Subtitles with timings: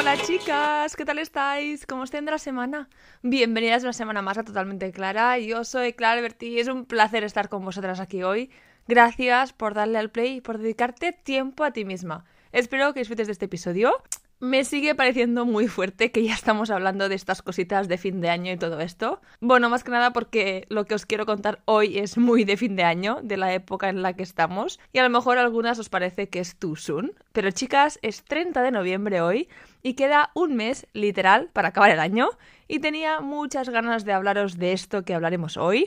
[0.00, 1.84] Hola chicas, ¿qué tal estáis?
[1.84, 2.88] ¿Cómo estén de la semana?
[3.20, 5.38] Bienvenidas una semana más a Totalmente Clara.
[5.38, 8.50] Yo soy Clara Berti y es un placer estar con vosotras aquí hoy.
[8.88, 12.24] Gracias por darle al play y por dedicarte tiempo a ti misma.
[12.50, 13.92] Espero que disfrutes de este episodio.
[14.42, 18.30] Me sigue pareciendo muy fuerte que ya estamos hablando de estas cositas de fin de
[18.30, 19.20] año y todo esto.
[19.38, 22.74] Bueno, más que nada porque lo que os quiero contar hoy es muy de fin
[22.74, 25.90] de año, de la época en la que estamos, y a lo mejor algunas os
[25.90, 27.12] parece que es too soon.
[27.32, 29.46] Pero chicas, es 30 de noviembre hoy
[29.82, 32.30] y queda un mes literal para acabar el año,
[32.68, 35.86] y tenía muchas ganas de hablaros de esto que hablaremos hoy.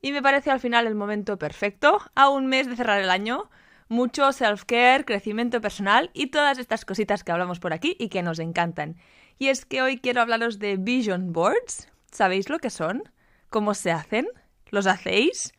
[0.00, 3.50] Y me parece al final el momento perfecto, a un mes de cerrar el año,
[3.88, 8.38] mucho self-care, crecimiento personal y todas estas cositas que hablamos por aquí y que nos
[8.38, 8.96] encantan.
[9.38, 11.88] Y es que hoy quiero hablaros de vision boards.
[12.10, 13.02] ¿Sabéis lo que son?
[13.50, 14.26] ¿Cómo se hacen?
[14.70, 15.52] ¿Los hacéis?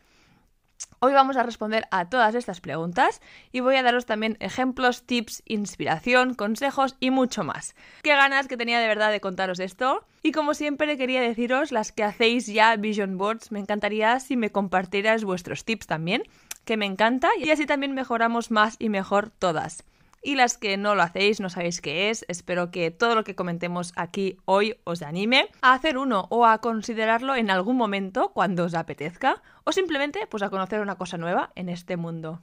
[1.05, 3.19] Hoy vamos a responder a todas estas preguntas
[3.51, 7.75] y voy a daros también ejemplos, tips, inspiración, consejos y mucho más.
[8.03, 10.05] Qué ganas que tenía de verdad de contaros esto.
[10.21, 14.53] Y como siempre quería deciros las que hacéis ya Vision Boards, me encantaría si me
[14.53, 16.23] compartieras vuestros tips también
[16.63, 19.83] que me encanta y así también mejoramos más y mejor todas.
[20.25, 23.35] Y las que no lo hacéis, no sabéis qué es, espero que todo lo que
[23.35, 28.63] comentemos aquí hoy os anime a hacer uno o a considerarlo en algún momento cuando
[28.63, 32.41] os apetezca o simplemente pues a conocer una cosa nueva en este mundo.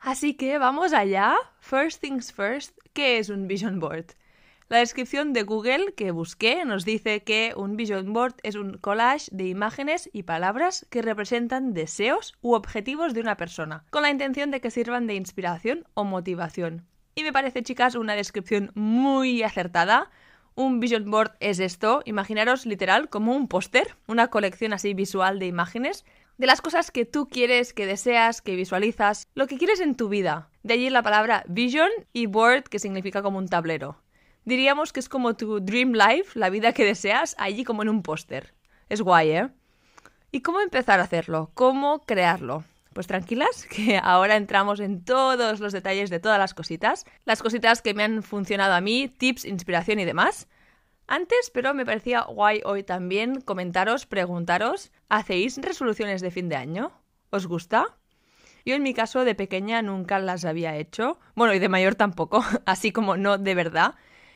[0.00, 1.36] Así que vamos allá.
[1.60, 4.06] First things first, ¿qué es un vision board?
[4.72, 9.28] La descripción de Google que busqué nos dice que un vision board es un collage
[9.30, 14.50] de imágenes y palabras que representan deseos u objetivos de una persona, con la intención
[14.50, 16.86] de que sirvan de inspiración o motivación.
[17.14, 20.10] Y me parece, chicas, una descripción muy acertada.
[20.54, 25.48] Un vision board es esto, imaginaros literal como un póster, una colección así visual de
[25.48, 26.06] imágenes
[26.38, 30.08] de las cosas que tú quieres, que deseas, que visualizas, lo que quieres en tu
[30.08, 30.48] vida.
[30.62, 34.01] De allí la palabra vision y board que significa como un tablero.
[34.44, 38.02] Diríamos que es como tu dream life, la vida que deseas, allí como en un
[38.02, 38.54] póster.
[38.88, 39.48] Es guay, ¿eh?
[40.32, 41.50] ¿Y cómo empezar a hacerlo?
[41.54, 42.64] ¿Cómo crearlo?
[42.92, 47.82] Pues tranquilas, que ahora entramos en todos los detalles de todas las cositas, las cositas
[47.82, 50.48] que me han funcionado a mí, tips, inspiración y demás.
[51.06, 56.92] Antes, pero me parecía guay hoy también comentaros, preguntaros, ¿hacéis resoluciones de fin de año?
[57.30, 57.96] ¿Os gusta?
[58.64, 62.44] Yo en mi caso de pequeña nunca las había hecho, bueno, y de mayor tampoco,
[62.66, 63.94] así como no de verdad.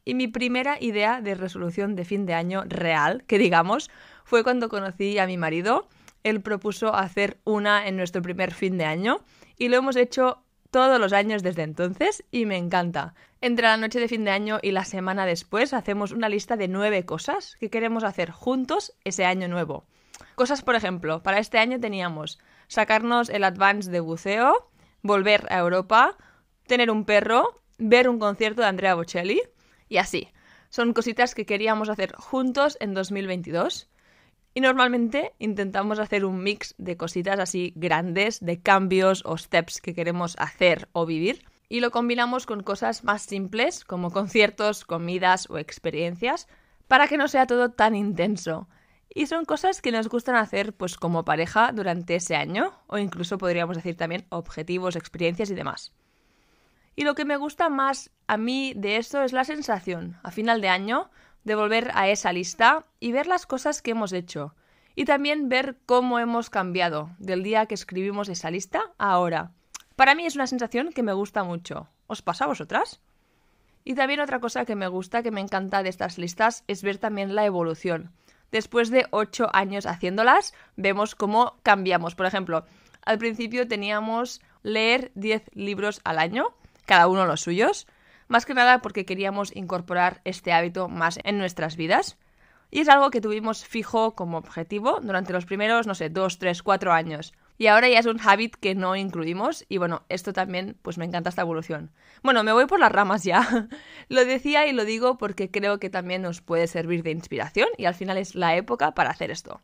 [0.08, 3.90] Y mi primera idea de resolución de fin de año real, que digamos,
[4.24, 5.88] fue cuando conocí a mi marido.
[6.22, 9.18] Él propuso hacer una en nuestro primer fin de año
[9.58, 13.14] y lo hemos hecho todos los años desde entonces y me encanta.
[13.40, 16.68] Entre la noche de fin de año y la semana después hacemos una lista de
[16.68, 19.86] nueve cosas que queremos hacer juntos ese año nuevo.
[20.36, 22.38] Cosas, por ejemplo, para este año teníamos
[22.68, 24.70] sacarnos el advance de buceo,
[25.02, 26.16] volver a Europa,
[26.68, 29.42] tener un perro, ver un concierto de Andrea Bocelli,
[29.88, 30.28] y así.
[30.68, 33.88] Son cositas que queríamos hacer juntos en 2022.
[34.54, 39.94] Y normalmente intentamos hacer un mix de cositas así grandes, de cambios o steps que
[39.94, 41.44] queremos hacer o vivir.
[41.68, 46.48] Y lo combinamos con cosas más simples, como conciertos, comidas o experiencias,
[46.88, 48.68] para que no sea todo tan intenso.
[49.08, 53.38] Y son cosas que nos gustan hacer pues como pareja durante ese año, o incluso
[53.38, 55.92] podríamos decir también objetivos, experiencias y demás.
[56.96, 60.62] Y lo que me gusta más a mí de eso es la sensación, a final
[60.62, 61.10] de año,
[61.44, 64.54] de volver a esa lista y ver las cosas que hemos hecho.
[64.94, 69.52] Y también ver cómo hemos cambiado del día que escribimos esa lista a ahora.
[69.94, 71.88] Para mí es una sensación que me gusta mucho.
[72.06, 73.00] ¿Os pasa a vosotras?
[73.84, 76.96] Y también otra cosa que me gusta, que me encanta de estas listas, es ver
[76.96, 78.10] también la evolución.
[78.50, 82.14] Después de ocho años haciéndolas, vemos cómo cambiamos.
[82.14, 82.64] Por ejemplo,
[83.02, 86.54] al principio teníamos leer 10 libros al año
[86.86, 87.86] cada uno los suyos,
[88.28, 92.18] más que nada porque queríamos incorporar este hábito más en nuestras vidas.
[92.70, 96.62] Y es algo que tuvimos fijo como objetivo durante los primeros, no sé, dos, tres,
[96.62, 97.32] cuatro años.
[97.58, 101.04] Y ahora ya es un habit que no incluimos y bueno, esto también pues me
[101.04, 101.90] encanta esta evolución.
[102.22, 103.68] Bueno, me voy por las ramas ya.
[104.08, 107.86] lo decía y lo digo porque creo que también nos puede servir de inspiración y
[107.86, 109.62] al final es la época para hacer esto.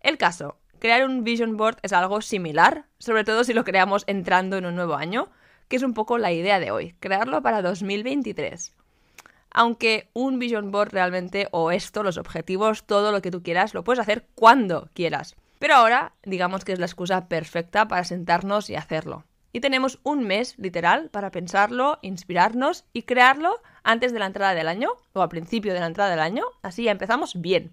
[0.00, 4.56] El caso, crear un vision board es algo similar, sobre todo si lo creamos entrando
[4.56, 5.30] en un nuevo año,
[5.68, 8.74] que es un poco la idea de hoy, crearlo para 2023.
[9.50, 13.84] Aunque un vision board realmente, o esto, los objetivos, todo lo que tú quieras, lo
[13.84, 15.36] puedes hacer cuando quieras.
[15.58, 19.24] Pero ahora, digamos que es la excusa perfecta para sentarnos y hacerlo.
[19.52, 24.68] Y tenemos un mes, literal, para pensarlo, inspirarnos y crearlo antes de la entrada del
[24.68, 27.72] año, o al principio de la entrada del año, así ya empezamos bien.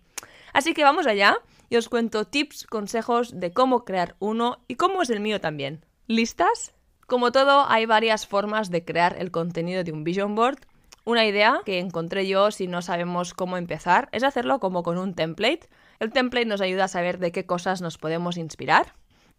[0.53, 5.01] Así que vamos allá y os cuento tips, consejos de cómo crear uno y cómo
[5.01, 5.83] es el mío también.
[6.07, 6.73] ¿Listas?
[7.07, 10.59] Como todo, hay varias formas de crear el contenido de un vision board.
[11.05, 15.13] Una idea que encontré yo si no sabemos cómo empezar es hacerlo como con un
[15.13, 15.67] template.
[15.99, 18.93] El template nos ayuda a saber de qué cosas nos podemos inspirar.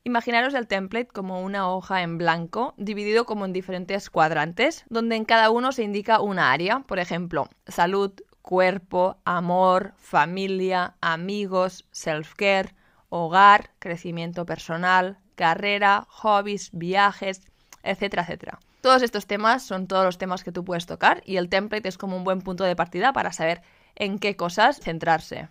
[0.07, 5.25] Imaginaros el template como una hoja en blanco, dividido como en diferentes cuadrantes, donde en
[5.25, 8.13] cada uno se indica una área, por ejemplo, salud,
[8.43, 12.75] cuerpo, amor, familia, amigos, self-care,
[13.09, 17.41] hogar, crecimiento personal, carrera, hobbies, viajes,
[17.85, 18.59] etcétera, etcétera.
[18.81, 21.99] Todos estos temas son todos los temas que tú puedes tocar y el template es
[21.99, 23.63] como un buen punto de partida para saber
[23.95, 25.49] en qué cosas centrarse.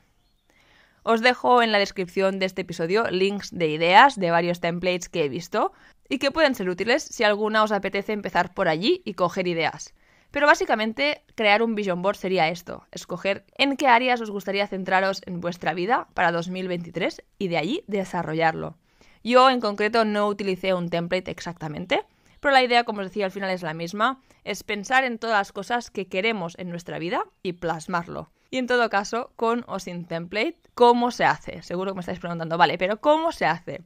[1.03, 5.25] Os dejo en la descripción de este episodio links de ideas de varios templates que
[5.25, 5.74] he visto
[6.07, 9.94] y que pueden ser útiles si alguna os apetece empezar por allí y coger ideas.
[10.31, 15.21] Pero básicamente crear un vision board sería esto, escoger en qué áreas os gustaría centraros
[15.25, 18.77] en vuestra vida para 2023 y de allí desarrollarlo.
[19.24, 22.03] Yo en concreto no utilicé un template exactamente,
[22.43, 25.37] pero la idea, como os decía, al final es la misma, es pensar en todas
[25.37, 28.31] las cosas que queremos en nuestra vida y plasmarlo.
[28.51, 31.63] Y en todo caso, con o sin template, ¿cómo se hace?
[31.63, 33.85] Seguro que me estáis preguntando, vale, pero ¿cómo se hace?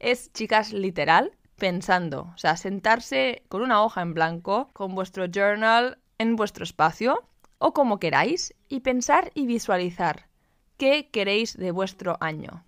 [0.00, 5.98] Es, chicas, literal, pensando, o sea, sentarse con una hoja en blanco, con vuestro journal
[6.18, 7.22] en vuestro espacio,
[7.58, 10.26] o como queráis, y pensar y visualizar
[10.78, 12.64] qué queréis de vuestro año.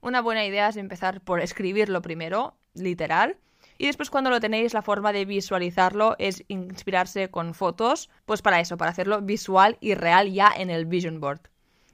[0.00, 3.36] Una buena idea es empezar por escribirlo primero, literal,
[3.76, 8.60] y después cuando lo tenéis, la forma de visualizarlo es inspirarse con fotos, pues para
[8.60, 11.40] eso, para hacerlo visual y real ya en el vision board.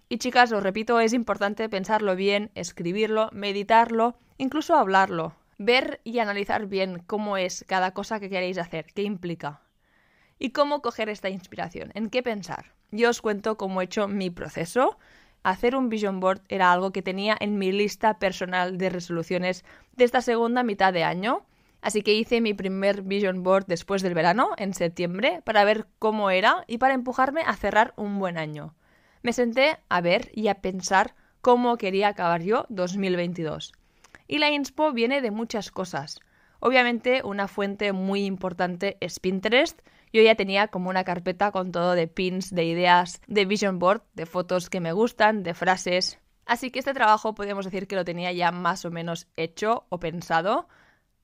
[0.09, 6.67] Y chicas, os repito, es importante pensarlo bien, escribirlo, meditarlo, incluso hablarlo, ver y analizar
[6.67, 9.63] bien cómo es cada cosa que queréis hacer, qué implica.
[10.39, 12.73] Y cómo coger esta inspiración, en qué pensar.
[12.91, 14.99] Yo os cuento cómo he hecho mi proceso.
[15.43, 20.05] Hacer un vision board era algo que tenía en mi lista personal de resoluciones de
[20.05, 21.47] esta segunda mitad de año
[21.83, 26.31] Así que hice mi primer vision board después del verano, en septiembre, para ver cómo
[26.31, 28.75] era y para empujarme a cerrar un buen año.
[29.23, 33.73] Me senté a ver y a pensar cómo quería acabar yo 2022.
[34.29, 36.21] Y la inspo viene de muchas cosas.
[36.61, 39.81] Obviamente una fuente muy importante es Pinterest.
[40.13, 44.03] Yo ya tenía como una carpeta con todo de pins, de ideas, de vision board,
[44.15, 46.19] de fotos que me gustan, de frases.
[46.45, 50.01] Así que este trabajo podemos decir que lo tenía ya más o menos hecho o
[50.01, 50.69] pensado.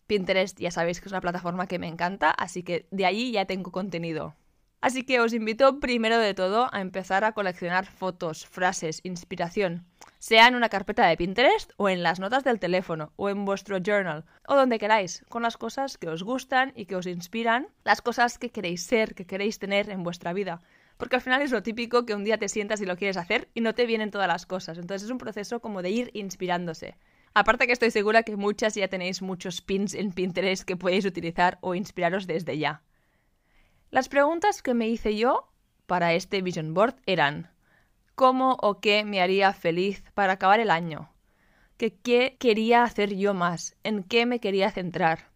[0.07, 3.45] Pinterest ya sabéis que es una plataforma que me encanta, así que de allí ya
[3.47, 4.35] tengo contenido.
[4.81, 9.87] Así que os invito primero de todo a empezar a coleccionar fotos, frases, inspiración,
[10.19, 13.79] sea en una carpeta de Pinterest o en las notas del teléfono o en vuestro
[13.79, 18.03] journal o donde queráis, con las cosas que os gustan y que os inspiran, las
[18.03, 20.61] cosas que queréis ser, que queréis tener en vuestra vida.
[20.99, 23.49] Porque al final es lo típico que un día te sientas y lo quieres hacer
[23.55, 24.79] y no te vienen todas las cosas.
[24.79, 26.97] Entonces es un proceso como de ir inspirándose.
[27.39, 31.59] Aparte que estoy segura que muchas ya tenéis muchos pins en Pinterest que podéis utilizar
[31.61, 32.81] o inspiraros desde ya.
[33.91, 35.53] Las preguntas que me hice yo
[35.85, 37.51] para este vision board eran
[38.15, 41.11] ¿cómo o qué me haría feliz para acabar el año?
[41.77, 43.77] ¿Qué, quería hacer yo más?
[43.85, 45.29] ¿En qué me quería centrar?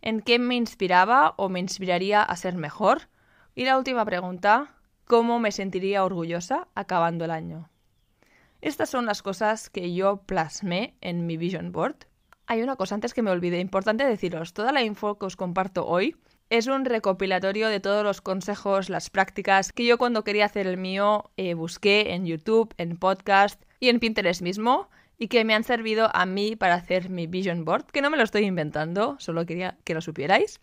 [0.00, 3.10] ¿En qué me inspiraba o me inspiraría a ser mejor?
[3.54, 7.68] Y la última pregunta, ¿cómo me sentiría orgullosa acabando el año?
[8.64, 11.96] Estas son las cosas que yo plasmé en mi vision board.
[12.46, 15.86] Hay una cosa antes que me olvidé, importante deciros, toda la info que os comparto
[15.86, 16.16] hoy
[16.48, 20.78] es un recopilatorio de todos los consejos, las prácticas que yo cuando quería hacer el
[20.78, 24.88] mío eh, busqué en YouTube, en podcast y en Pinterest mismo
[25.18, 28.16] y que me han servido a mí para hacer mi vision board, que no me
[28.16, 30.62] lo estoy inventando, solo quería que lo supierais.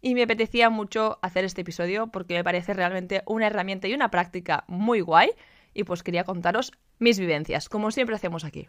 [0.00, 4.10] Y me apetecía mucho hacer este episodio porque me parece realmente una herramienta y una
[4.10, 5.30] práctica muy guay
[5.74, 8.68] y pues quería contaros mis vivencias, como siempre hacemos aquí.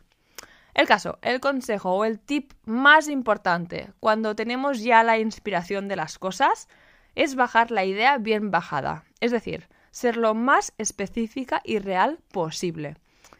[0.73, 5.95] El caso, el consejo o el tip más importante cuando tenemos ya la inspiración de
[5.95, 6.67] las cosas
[7.13, 12.95] es bajar la idea bien bajada, es decir, ser lo más específica y real posible.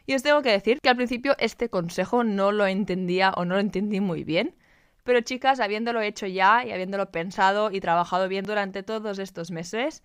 [0.05, 3.55] Y os tengo que decir que al principio este consejo no lo entendía o no
[3.55, 4.55] lo entendí muy bien,
[5.03, 10.03] pero chicas, habiéndolo hecho ya y habiéndolo pensado y trabajado bien durante todos estos meses,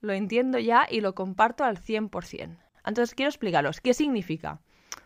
[0.00, 2.58] lo entiendo ya y lo comparto al 100%.
[2.84, 4.60] Entonces quiero explicaros qué significa.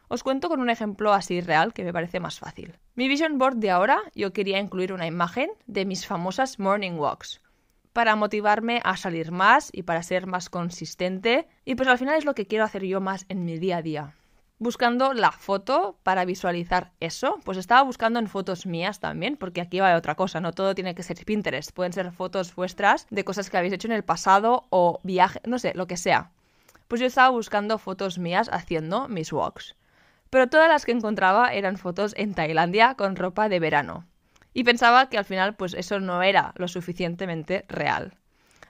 [0.09, 2.78] Os cuento con un ejemplo así real que me parece más fácil.
[2.95, 7.40] Mi vision board de ahora yo quería incluir una imagen de mis famosas morning walks
[7.95, 12.25] para motivarme a salir más y para ser más consistente y pues al final es
[12.25, 14.14] lo que quiero hacer yo más en mi día a día.
[14.59, 19.81] Buscando la foto para visualizar eso, pues estaba buscando en fotos mías también, porque aquí
[19.81, 23.50] va otra cosa, no todo tiene que ser Pinterest, pueden ser fotos vuestras de cosas
[23.50, 26.31] que habéis hecho en el pasado o viaje, no sé, lo que sea
[26.88, 29.76] pues yo estaba buscando fotos mías haciendo mis walks.
[30.31, 34.07] Pero todas las que encontraba eran fotos en Tailandia con ropa de verano.
[34.53, 38.17] Y pensaba que al final pues eso no era lo suficientemente real.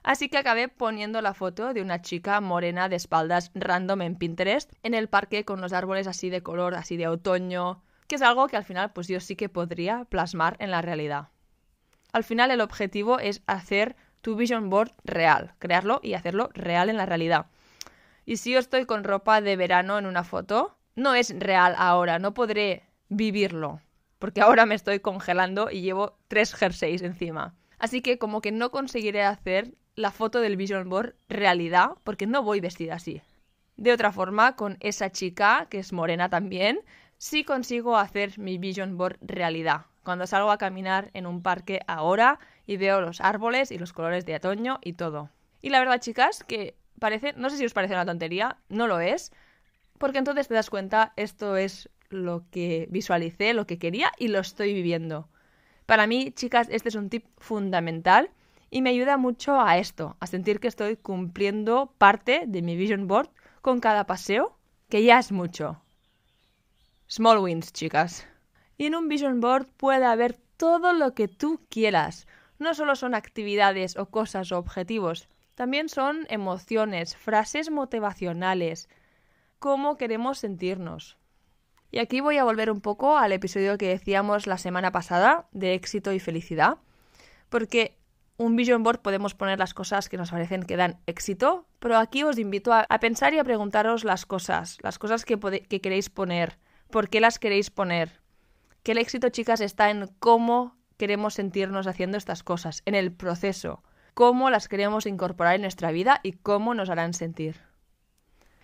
[0.03, 4.71] Así que acabé poniendo la foto de una chica morena de espaldas random en Pinterest
[4.83, 8.49] en el parque con los árboles así de color, así de otoño, que es algo
[8.49, 11.29] que al final pues yo sí que podría plasmar en la realidad.
[12.13, 16.99] Al final el objetivo es hacer tu vision board real, crearlo y hacerlo real en
[16.99, 17.47] la realidad.
[18.25, 22.19] Y si yo estoy con ropa de verano en una foto, no es real ahora,
[22.19, 23.81] no podré vivirlo,
[24.19, 27.55] porque ahora me estoy congelando y llevo tres jerseys encima.
[27.79, 32.43] Así que como que no conseguiré hacer la foto del vision board realidad porque no
[32.43, 33.23] voy vestida así.
[33.77, 36.81] De otra forma, con esa chica, que es morena también,
[37.19, 39.87] sí consigo hacer mi vision board realidad.
[40.03, 44.27] Cuando salgo a caminar en un parque ahora y veo los árboles y los colores
[44.27, 45.31] de otoño y todo.
[45.61, 49.01] Y la verdad, chicas, que parece, no sé si os parece una tontería, no lo
[49.01, 49.33] es,
[49.99, 54.41] porque entonces te das cuenta, esto es lo que visualicé, lo que quería y lo
[54.41, 55.29] estoy viviendo.
[55.87, 58.31] Para mí, chicas, este es un tip fundamental
[58.71, 63.07] y me ayuda mucho a esto, a sentir que estoy cumpliendo parte de mi vision
[63.07, 64.57] board con cada paseo,
[64.89, 65.81] que ya es mucho.
[67.07, 68.27] Small wins, chicas.
[68.77, 72.27] Y en un vision board puede haber todo lo que tú quieras.
[72.59, 78.89] No solo son actividades o cosas o objetivos, también son emociones, frases motivacionales,
[79.59, 81.17] cómo queremos sentirnos.
[81.91, 85.75] Y aquí voy a volver un poco al episodio que decíamos la semana pasada de
[85.75, 86.79] éxito y felicidad,
[87.49, 87.97] porque
[88.37, 92.25] un vision board podemos poner las cosas que nos parecen que dan éxito, pero aquí
[92.25, 96.59] os invito a, pensar y a preguntaros las cosas, las cosas que, que queréis poner,
[96.91, 98.21] por qué las queréis poner.
[98.83, 103.85] Que el éxito, chicas, está en cómo queremos sentirnos haciendo estas cosas, en el proceso,
[104.15, 107.57] cómo las queremos incorporar en nuestra vida y cómo nos harán sentir.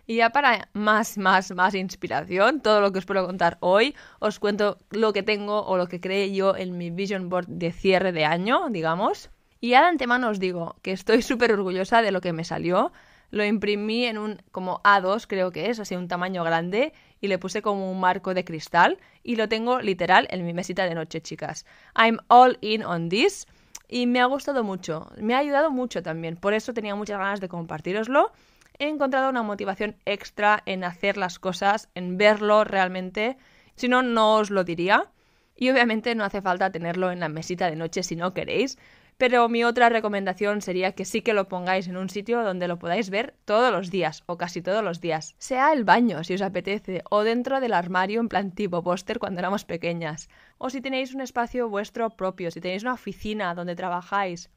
[0.07, 4.41] Y ya para más, más, más inspiración, todo lo que os puedo contar hoy, os
[4.41, 8.11] cuento lo que tengo o lo que creé yo en mi vision board de cierre
[8.11, 9.31] de año, digamos.
[9.61, 12.93] Y ya de antemano os digo que estoy súper orgullosa de lo que me salió.
[13.31, 17.39] Lo imprimí en un como A2, creo que es, así un tamaño grande, y le
[17.39, 21.21] puse como un marco de cristal y lo tengo literal en mi mesita de noche,
[21.21, 21.65] chicas.
[21.95, 23.47] I'm all in on this
[23.91, 27.41] y me ha gustado mucho, me ha ayudado mucho también, por eso tenía muchas ganas
[27.41, 28.31] de compartiroslo.
[28.79, 33.37] He encontrado una motivación extra en hacer las cosas, en verlo realmente,
[33.75, 35.11] si no, no os lo diría.
[35.57, 38.79] Y obviamente no hace falta tenerlo en la mesita de noche si no queréis,
[39.21, 42.79] pero mi otra recomendación sería que sí que lo pongáis en un sitio donde lo
[42.79, 45.35] podáis ver todos los días, o casi todos los días.
[45.37, 49.41] Sea el baño, si os apetece, o dentro del armario en plan tipo póster cuando
[49.41, 50.31] éramos pequeñas.
[50.57, 54.49] O si tenéis un espacio vuestro propio, si tenéis una oficina donde trabajáis.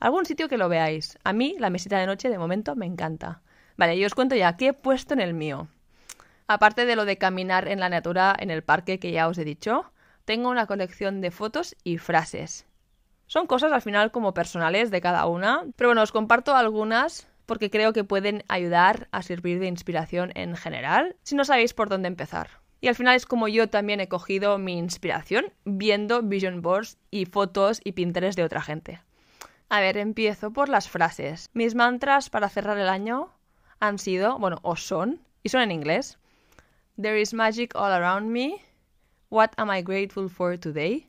[0.00, 1.16] Algún sitio que lo veáis.
[1.22, 3.42] A mí, la mesita de noche, de momento, me encanta.
[3.76, 5.68] Vale, y os cuento ya qué he puesto en el mío.
[6.48, 9.44] Aparte de lo de caminar en la natura en el parque que ya os he
[9.44, 9.92] dicho,
[10.24, 12.66] tengo una colección de fotos y frases.
[13.28, 17.70] Son cosas al final como personales de cada una, pero bueno, os comparto algunas porque
[17.70, 22.08] creo que pueden ayudar a servir de inspiración en general si no sabéis por dónde
[22.08, 22.48] empezar.
[22.80, 27.26] Y al final es como yo también he cogido mi inspiración viendo vision boards y
[27.26, 29.02] fotos y pinteres de otra gente.
[29.68, 31.50] A ver, empiezo por las frases.
[31.52, 33.30] Mis mantras para cerrar el año
[33.78, 36.18] han sido, bueno, o son, y son en inglés.
[36.98, 38.62] There is magic all around me.
[39.28, 41.07] What am I grateful for today?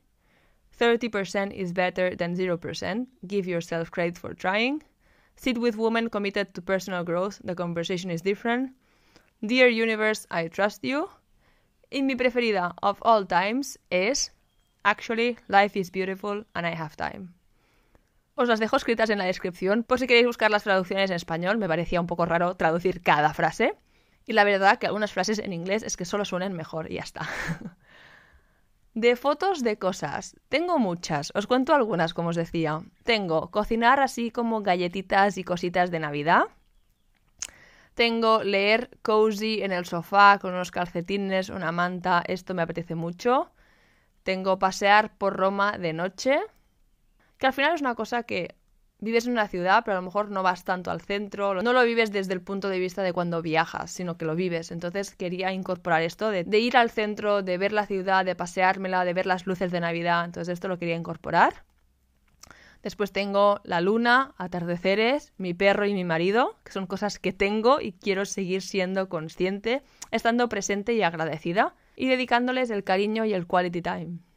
[0.80, 3.06] 30% is better than 0%.
[3.26, 4.82] Give yourself credit for trying.
[5.36, 7.40] Sit with women committed to personal growth.
[7.44, 8.72] The conversation is different.
[9.44, 11.08] Dear Universe, I trust you.
[11.90, 14.30] Y mi preferida of all times es
[14.82, 17.34] Actually, life is beautiful and I have time.
[18.34, 21.58] Os las dejo escritas en la descripción por si queréis buscar las traducciones en español.
[21.58, 23.74] Me parecía un poco raro traducir cada frase.
[24.26, 27.02] Y la verdad que algunas frases en inglés es que solo suenan mejor y ya
[27.02, 27.28] está.
[28.94, 30.34] De fotos de cosas.
[30.48, 31.30] Tengo muchas.
[31.34, 32.80] Os cuento algunas, como os decía.
[33.04, 36.44] Tengo cocinar así como galletitas y cositas de Navidad.
[37.94, 42.22] Tengo leer cozy en el sofá con unos calcetines, una manta.
[42.26, 43.52] Esto me apetece mucho.
[44.24, 46.40] Tengo pasear por Roma de noche.
[47.38, 48.56] Que al final es una cosa que
[49.00, 51.84] vives en una ciudad, pero a lo mejor no vas tanto al centro, no lo
[51.84, 54.70] vives desde el punto de vista de cuando viajas, sino que lo vives.
[54.70, 59.14] Entonces quería incorporar esto de, ir al centro, de ver la ciudad, de paseármela, de
[59.14, 60.24] ver las luces de Navidad.
[60.24, 61.64] Entonces esto lo quería incorporar.
[62.82, 67.80] Después tengo la luna, atardeceres, mi perro y mi marido, que son cosas que tengo
[67.80, 73.46] y quiero seguir siendo consciente, estando presente y agradecida, y dedicándoles el cariño y el
[73.46, 74.29] quality time.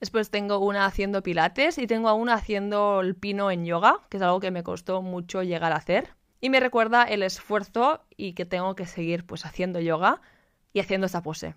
[0.00, 4.22] Después tengo una haciendo pilates y tengo una haciendo el pino en yoga, que es
[4.22, 6.14] algo que me costó mucho llegar a hacer.
[6.40, 10.20] Y me recuerda el esfuerzo y que tengo que seguir pues haciendo yoga
[10.72, 11.54] y haciendo esta pose.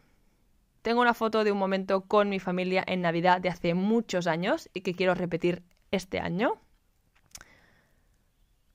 [0.81, 4.69] Tengo una foto de un momento con mi familia en Navidad de hace muchos años
[4.74, 6.53] y que quiero repetir este año.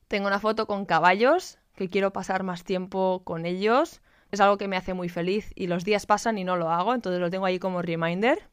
[0.09, 4.03] Tengo una foto con caballos, que quiero pasar más tiempo con ellos.
[4.31, 6.95] Es algo que me hace muy feliz y los días pasan y no lo hago,
[6.95, 8.51] entonces lo tengo ahí como reminder.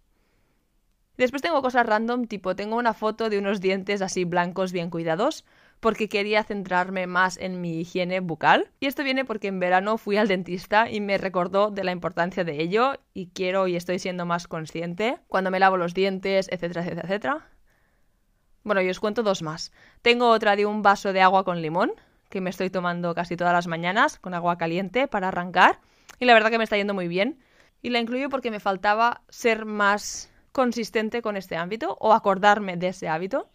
[1.17, 5.45] Después tengo cosas random, tipo tengo una foto de unos dientes así blancos bien cuidados,
[5.79, 8.71] porque quería centrarme más en mi higiene bucal.
[8.79, 12.43] Y esto viene porque en verano fui al dentista y me recordó de la importancia
[12.43, 16.81] de ello y quiero y estoy siendo más consciente cuando me lavo los dientes, etcétera,
[16.81, 17.47] etcétera, etcétera.
[18.63, 19.71] Bueno, yo os cuento dos más.
[20.03, 21.91] Tengo otra de un vaso de agua con limón,
[22.29, 25.79] que me estoy tomando casi todas las mañanas con agua caliente para arrancar.
[26.19, 27.39] Y la verdad que me está yendo muy bien.
[27.81, 32.89] Y la incluyo porque me faltaba ser más consistente con este ámbito o acordarme de
[32.89, 33.49] ese hábito.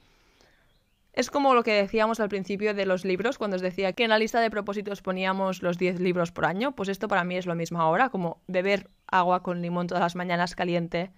[1.12, 4.10] Es como lo que decíamos al principio de los libros, cuando os decía que en
[4.10, 7.46] la lista de propósitos poníamos los 10 libros por año, pues esto para mí es
[7.46, 11.10] lo mismo ahora, como beber agua con limón todas las mañanas caliente.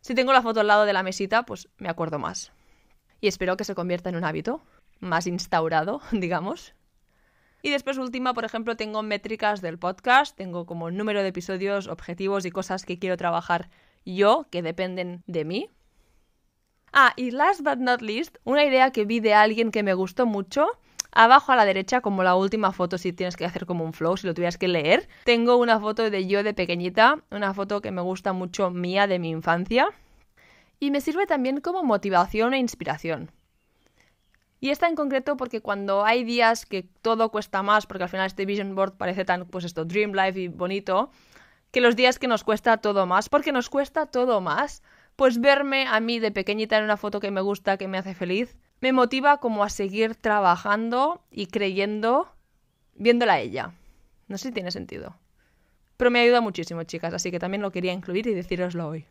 [0.00, 2.50] Si tengo la foto al lado de la mesita, pues me acuerdo más.
[3.20, 4.62] Y espero que se convierta en un hábito
[4.98, 6.74] más instaurado, digamos.
[7.62, 12.46] Y después última, por ejemplo, tengo métricas del podcast, tengo como número de episodios, objetivos
[12.46, 13.70] y cosas que quiero trabajar
[14.14, 15.70] yo, que dependen de mí.
[16.92, 20.24] Ah, y last but not least, una idea que vi de alguien que me gustó
[20.24, 20.66] mucho.
[21.12, 24.16] Abajo a la derecha, como la última foto, si tienes que hacer como un flow,
[24.16, 27.90] si lo tuvieras que leer, tengo una foto de yo de pequeñita, una foto que
[27.90, 29.88] me gusta mucho mía de mi infancia.
[30.78, 33.30] Y me sirve también como motivación e inspiración.
[34.60, 38.26] Y esta en concreto porque cuando hay días que todo cuesta más, porque al final
[38.26, 41.10] este vision board parece tan, pues esto, dream life y bonito,
[41.76, 44.82] que los días que nos cuesta todo más, porque nos cuesta todo más,
[45.14, 48.14] pues verme a mí de pequeñita en una foto que me gusta, que me hace
[48.14, 52.32] feliz, me motiva como a seguir trabajando y creyendo
[52.94, 53.74] viéndola a ella.
[54.26, 55.18] No sé si tiene sentido.
[55.98, 59.04] Pero me ayuda muchísimo, chicas, así que también lo quería incluir y deciroslo hoy.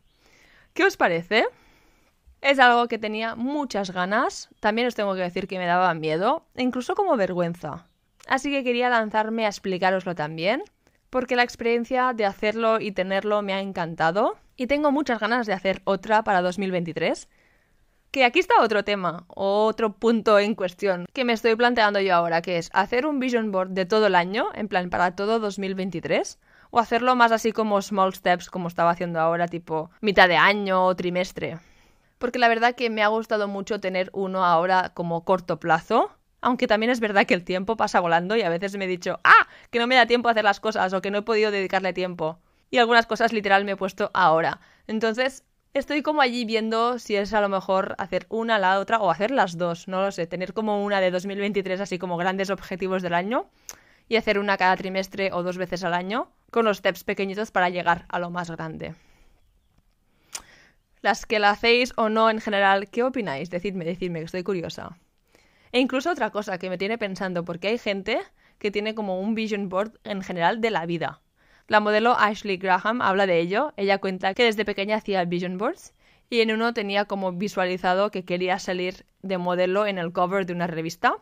[0.73, 1.45] ¿Qué os parece?
[2.41, 6.47] Es algo que tenía muchas ganas, también os tengo que decir que me daba miedo,
[6.55, 7.85] e incluso como vergüenza.
[8.27, 10.63] Así que quería lanzarme a explicaroslo también,
[11.09, 15.53] porque la experiencia de hacerlo y tenerlo me ha encantado y tengo muchas ganas de
[15.53, 17.27] hacer otra para 2023.
[18.11, 22.41] Que aquí está otro tema, otro punto en cuestión que me estoy planteando yo ahora,
[22.41, 26.39] que es hacer un vision board de todo el año, en plan para todo 2023,
[26.71, 30.85] o hacerlo más así como small steps, como estaba haciendo ahora, tipo mitad de año
[30.85, 31.57] o trimestre.
[32.17, 36.09] Porque la verdad que me ha gustado mucho tener uno ahora como corto plazo,
[36.45, 39.19] aunque también es verdad que el tiempo pasa volando y a veces me he dicho,
[39.23, 41.49] ah, que no me da tiempo a hacer las cosas o que no he podido
[41.49, 42.37] dedicarle tiempo
[42.69, 44.59] y algunas cosas literal me he puesto ahora.
[44.85, 49.09] Entonces, estoy como allí viendo si es a lo mejor hacer una la otra o
[49.09, 53.01] hacer las dos, no lo sé, tener como una de 2023 así como grandes objetivos
[53.01, 53.49] del año
[54.07, 57.69] y hacer una cada trimestre o dos veces al año con los steps pequeñitos para
[57.69, 58.93] llegar a lo más grande.
[61.01, 63.49] Las que la hacéis o no en general, ¿qué opináis?
[63.49, 64.95] Decidme, decidme, que estoy curiosa.
[65.75, 68.21] E incluso otra cosa que me tiene pensando, porque hay gente
[68.59, 71.21] que tiene como un vision board en general de la vida.
[71.67, 73.73] La modelo Ashley Graham habla de ello.
[73.75, 75.93] Ella cuenta que desde pequeña hacía vision boards
[76.29, 80.53] y en uno tenía como visualizado que quería salir de modelo en el cover de
[80.53, 81.17] una revista.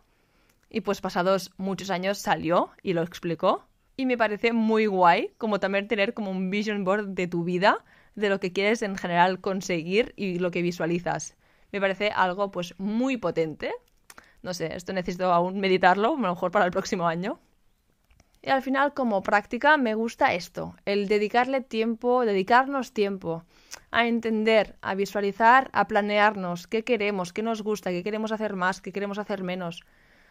[0.69, 3.65] Y pues pasados muchos años salió y lo explicó.
[3.97, 7.83] Y me parece muy guay como también tener como un vision board de tu vida,
[8.13, 11.37] de lo que quieres en general conseguir y lo que visualizas.
[11.71, 13.73] Me parece algo pues muy potente.
[14.43, 17.39] No sé, esto necesito aún meditarlo, a lo mejor para el próximo año.
[18.41, 23.45] Y al final, como práctica, me gusta esto, el dedicarle tiempo, dedicarnos tiempo
[23.89, 28.81] a entender, a visualizar, a planearnos qué queremos, qué nos gusta, qué queremos hacer más,
[28.81, 29.81] qué queremos hacer menos.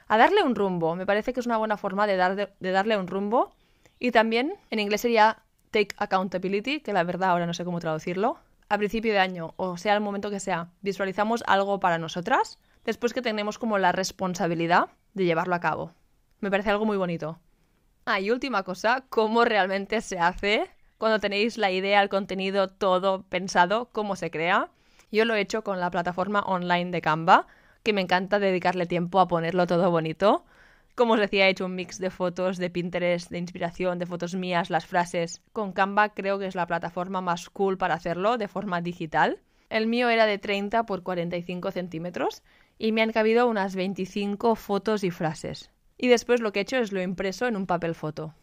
[0.08, 0.94] A darle un rumbo.
[0.94, 3.54] Me parece que es una buena forma de, dar, de darle un rumbo.
[3.98, 5.38] Y también, en inglés sería
[5.70, 8.36] take accountability, que la verdad ahora no sé cómo traducirlo.
[8.68, 13.12] A principio de año, o sea, el momento que sea, visualizamos algo para nosotras, después
[13.12, 15.92] que tenemos como la responsabilidad de llevarlo a cabo.
[16.40, 17.38] Me parece algo muy bonito.
[18.04, 20.68] Ah, y última cosa, cómo realmente se hace
[21.02, 24.70] cuando tenéis la idea, el contenido, todo pensado, cómo se crea.
[25.10, 27.48] Yo lo he hecho con la plataforma online de Canva,
[27.82, 30.44] que me encanta dedicarle tiempo a ponerlo todo bonito.
[30.94, 34.36] Como os decía, he hecho un mix de fotos de Pinterest, de inspiración, de fotos
[34.36, 35.42] mías, las frases.
[35.52, 39.40] Con Canva creo que es la plataforma más cool para hacerlo de forma digital.
[39.70, 42.44] El mío era de 30 por 45 centímetros
[42.78, 46.78] y me han cabido unas 25 fotos y frases y después lo que he hecho
[46.78, 48.34] es lo impreso en un papel foto.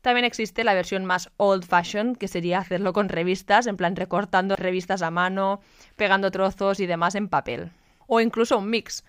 [0.00, 4.56] También existe la versión más old fashion, que sería hacerlo con revistas, en plan recortando
[4.56, 5.60] revistas a mano,
[5.94, 7.70] pegando trozos y demás en papel.
[8.08, 9.04] O incluso un mix,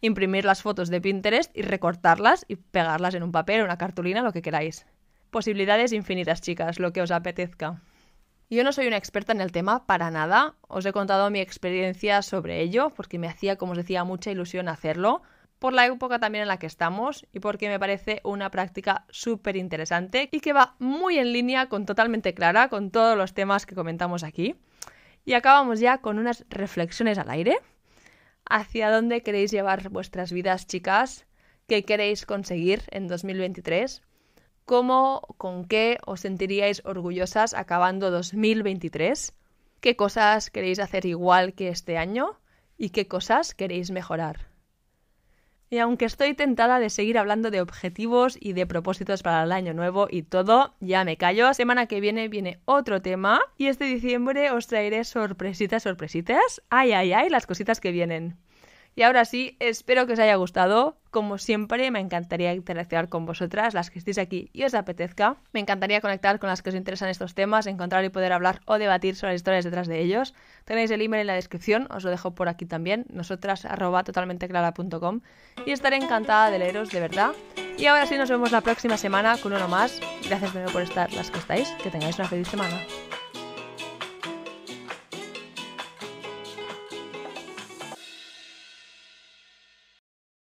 [0.00, 4.32] imprimir las fotos de Pinterest y recortarlas y pegarlas en un papel, una cartulina, lo
[4.32, 4.86] que queráis.
[5.30, 7.82] Posibilidades infinitas, chicas, lo que os apetezca.
[8.52, 10.56] Yo no soy una experta en el tema para nada.
[10.68, 14.68] Os he contado mi experiencia sobre ello porque me hacía, como os decía, mucha ilusión
[14.68, 15.22] hacerlo
[15.58, 19.56] por la época también en la que estamos y porque me parece una práctica súper
[19.56, 23.74] interesante y que va muy en línea con totalmente clara con todos los temas que
[23.74, 24.54] comentamos aquí.
[25.24, 27.56] Y acabamos ya con unas reflexiones al aire.
[28.44, 31.24] ¿Hacia dónde queréis llevar vuestras vidas, chicas?
[31.66, 34.02] ¿Qué queréis conseguir en 2023?
[34.64, 39.34] ¿Cómo, con qué os sentiríais orgullosas acabando 2023?
[39.80, 42.38] ¿Qué cosas queréis hacer igual que este año?
[42.78, 44.52] ¿Y qué cosas queréis mejorar?
[45.68, 49.72] Y aunque estoy tentada de seguir hablando de objetivos y de propósitos para el año
[49.72, 51.54] nuevo y todo, ya me callo.
[51.54, 56.62] Semana que viene viene otro tema y este diciembre os traeré sorpresitas, sorpresitas.
[56.68, 58.36] Ay, ay, ay, las cositas que vienen.
[58.94, 60.98] Y ahora sí, espero que os haya gustado.
[61.10, 65.36] Como siempre, me encantaría interactuar con vosotras, las que estéis aquí y os apetezca.
[65.52, 68.78] Me encantaría conectar con las que os interesan estos temas, encontrar y poder hablar o
[68.78, 70.34] debatir sobre las historias detrás de ellos.
[70.64, 75.20] Tenéis el email en la descripción, os lo dejo por aquí también, nosotras arroba totalmenteclara.com
[75.66, 77.32] y estaré encantada de leeros de verdad.
[77.78, 80.00] Y ahora sí, nos vemos la próxima semana con uno más.
[80.26, 81.68] Gracias de nuevo por estar las que estáis.
[81.82, 82.78] Que tengáis una feliz semana.